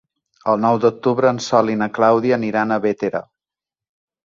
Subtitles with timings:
[0.53, 3.25] El nou d'octubre en Sol i na Clàudia aniran a Bétera.